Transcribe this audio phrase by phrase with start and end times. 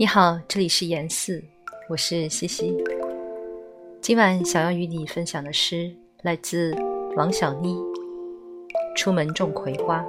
[0.00, 1.42] 你好，这里是严四，
[1.88, 2.72] 我是西西。
[4.00, 5.92] 今晚想要与你分享的诗
[6.22, 6.72] 来自
[7.16, 7.74] 王小妮，
[8.96, 10.00] 《出门种葵花》，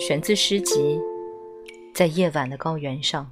[0.00, 0.96] 选自诗集
[1.94, 3.24] 《在夜晚的高原上》。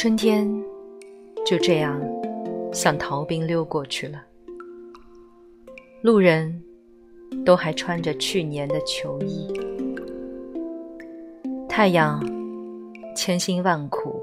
[0.00, 0.50] 春天
[1.44, 2.00] 就这样
[2.72, 4.24] 像逃兵溜过去了，
[6.00, 6.64] 路人
[7.44, 9.52] 都还穿着去年的球衣。
[11.68, 12.18] 太阳
[13.14, 14.18] 千辛万苦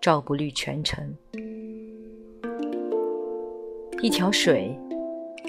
[0.00, 1.14] 照不绿全城，
[4.00, 4.74] 一条水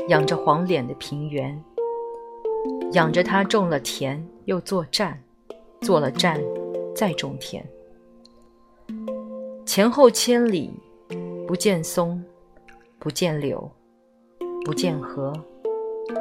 [0.10, 1.58] 养着黄脸的平原，
[2.92, 5.18] 养着它种了田又作战，
[5.80, 6.42] 做了战
[6.94, 7.66] 再种田。
[9.70, 10.74] 前后千里，
[11.48, 12.20] 不见松，
[12.98, 13.70] 不见柳，
[14.66, 15.32] 不见河，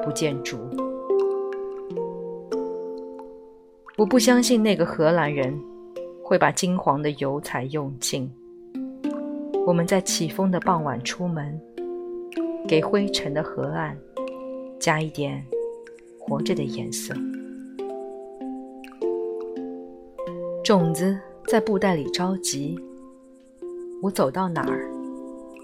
[0.05, 0.59] 不见竹。
[3.97, 5.59] 我不相信那个荷兰人
[6.23, 8.31] 会把金黄的油彩用尽。
[9.67, 11.59] 我们在起风的傍晚出门，
[12.69, 13.97] 给灰尘的河岸
[14.79, 15.43] 加一点
[16.19, 17.15] 活着的颜色。
[20.63, 22.79] 种子在布袋里着急。
[24.01, 24.89] 我走到哪儿，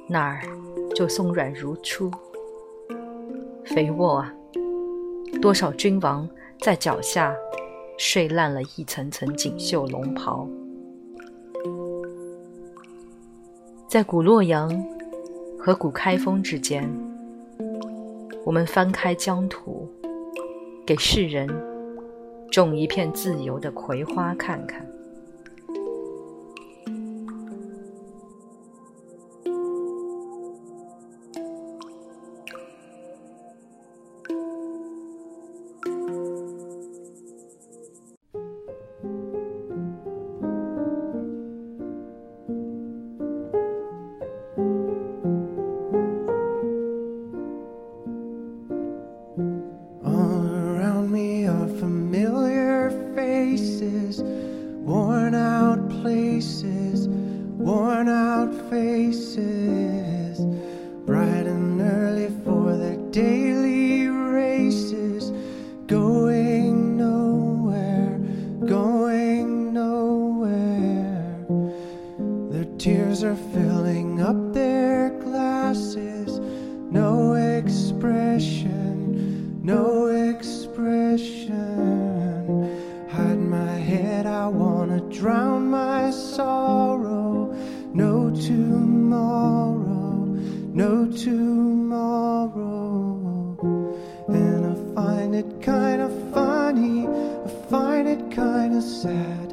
[0.09, 0.43] 哪儿
[0.95, 2.11] 就松软如初。
[3.65, 4.35] 肥沃啊，
[5.41, 6.29] 多少君王
[6.61, 7.33] 在脚下
[7.97, 10.49] 睡烂了一层层锦绣龙袍。
[13.89, 14.69] 在古洛阳
[15.57, 16.91] 和古开封之间，
[18.45, 19.89] 我们翻开疆土，
[20.85, 21.49] 给世人
[22.51, 24.85] 种一片自由的葵花看看。
[58.75, 60.41] Faces,
[61.07, 65.33] bright and early for their daily races,
[65.87, 68.19] going nowhere,
[68.67, 71.47] going nowhere.
[72.51, 76.41] Their tears are filling up their glasses,
[76.91, 78.81] no expression,
[79.63, 81.94] no expression.
[85.25, 87.51] Drown my sorrow.
[87.95, 90.27] No tomorrow,
[90.83, 92.45] no tomorrow.
[94.29, 99.49] And I find it kind of funny, I find it kind of sad.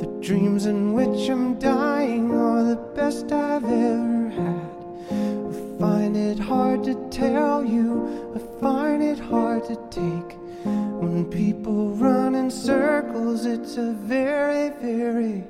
[0.00, 4.70] The dreams in which I'm dying are the best I've ever had.
[5.10, 10.38] I find it hard to tell you, I find it hard to take.
[11.02, 12.21] When people run
[13.72, 15.44] it's a very, very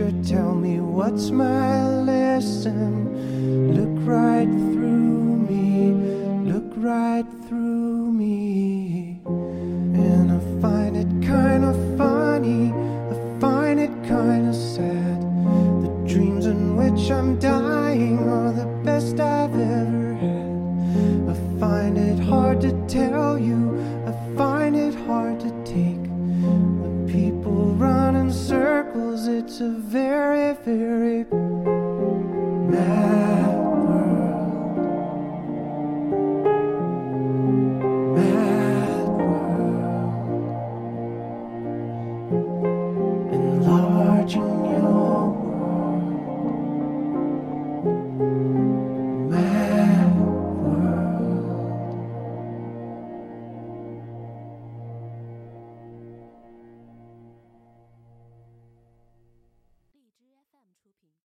[0.00, 3.72] teacher, tell me what's my lesson.
[3.74, 5.92] Look right through me,
[6.50, 9.20] look right through me.
[9.26, 15.20] And I find it kind of funny, I find it kind of sad.
[15.82, 21.30] The dreams in which I'm dying are the best I've ever had.
[21.30, 23.76] I find it hard to tell you,
[29.60, 31.24] a very, very
[32.70, 33.09] mad